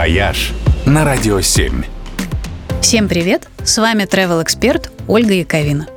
[0.00, 0.52] «Вояж»
[0.86, 1.82] на Радио 7.
[2.80, 3.48] Всем привет!
[3.62, 5.88] С вами travel эксперт Ольга Яковина.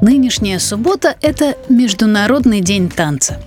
[0.00, 3.38] Нынешняя суббота– это Международный день танца.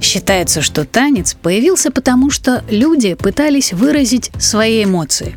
[0.00, 5.36] Считается, что танец появился потому, что люди пытались выразить свои эмоции.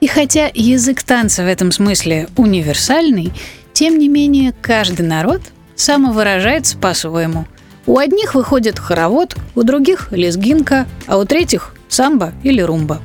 [0.00, 3.32] И хотя язык танца в этом смысле универсальный,
[3.72, 5.40] тем не менее каждый народ
[5.76, 7.46] самовыражается по-своему.
[7.86, 13.00] У одних выходит хоровод, у других– лезгинка, а у третьих– самба или румба.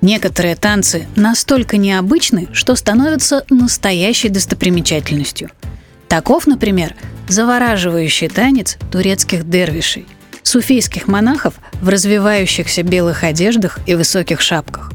[0.00, 5.50] Некоторые танцы настолько необычны, что становятся настоящей достопримечательностью.
[6.08, 6.96] Таков, например,
[7.28, 10.06] завораживающий танец турецких дервишей,
[10.42, 14.92] суфийских монахов в развивающихся белых одеждах и высоких шапках.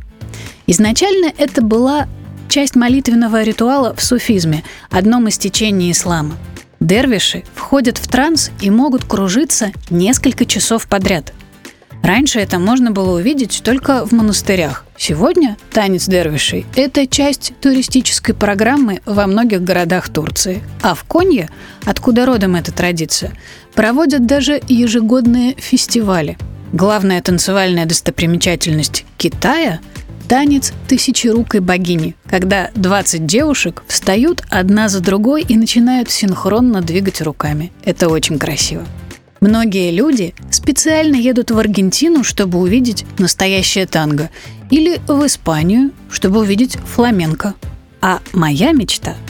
[0.67, 2.07] Изначально это была
[2.49, 6.35] часть молитвенного ритуала в суфизме, одном из течений ислама.
[6.79, 11.31] Дервиши входят в транс и могут кружиться несколько часов подряд–
[12.05, 14.85] Раньше это можно было увидеть только в монастырях.
[14.95, 20.61] Сегодня танец дервишей– это часть туристической программы во многих городах Турции.
[20.83, 21.49] А в Конье,
[21.83, 23.31] откуда родом эта традиция,
[23.73, 26.37] проводят даже ежегодные фестивали.
[26.73, 29.79] Главная танцевальная достопримечательность Китая–
[30.27, 37.71] танец тысячерукой богини, когда 20 девушек встают одна за другой и начинают синхронно двигать руками.
[37.83, 38.85] Это очень красиво.
[39.41, 44.29] Многие люди специально едут в Аргентину, чтобы увидеть настоящее танго,
[44.71, 47.53] или в Испанию, чтобы увидеть фламенко.
[48.01, 49.15] А моя мечта–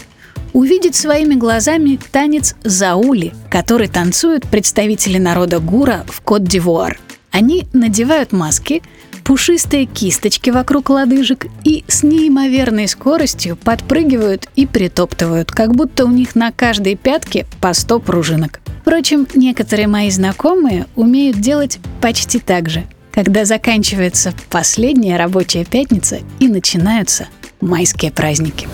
[0.56, 6.98] увидеть своими глазами танец заули, который танцуют представители народа Гура в Кот-д'Ивуар.
[7.30, 8.82] Они надевают маски,
[9.26, 16.36] пушистые кисточки вокруг лодыжек и с неимоверной скоростью подпрыгивают и притоптывают, как будто у них
[16.36, 18.62] на каждой пятке по 100 пружинок.
[18.82, 26.48] Впрочем, некоторые мои знакомые умеют делать почти так же, когда заканчивается последняя рабочая пятница и
[26.48, 27.28] начинаются
[27.60, 28.68] майские праздники.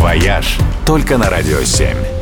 [0.00, 2.21] «Вояж» только на «Радио 7».